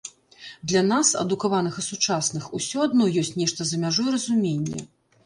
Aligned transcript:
Для 0.69 0.81
нас, 0.91 1.11
адукаваных 1.23 1.77
і 1.81 1.85
сучасных, 1.89 2.47
усё 2.61 2.77
адно 2.87 3.11
ёсць 3.23 3.37
нешта 3.41 3.61
за 3.73 3.81
мяжой 3.85 4.09
разумення. 4.17 4.81